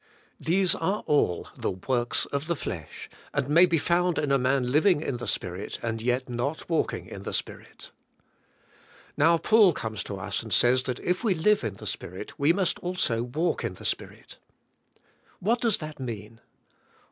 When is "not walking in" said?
6.27-7.21